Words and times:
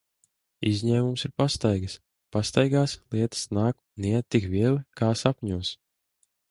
Izņēmums 0.69 1.25
ir 1.29 1.33
pastaigas. 1.41 1.97
Pastaigās 2.37 2.97
lietas 3.17 3.45
nāk 3.59 3.81
un 3.85 4.11
iet 4.15 4.31
tik 4.37 4.53
viegli, 4.57 4.85
kā 5.03 5.13
sapņos. 5.25 5.77